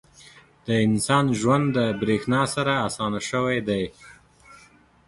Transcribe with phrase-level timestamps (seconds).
[0.65, 3.83] •د انسان ژوند د برېښنا سره اسانه شوی دی.